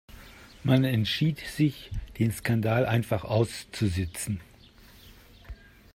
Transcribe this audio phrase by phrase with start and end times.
[0.63, 4.41] Man entschied sich, den Skandal einfach auszusitzen.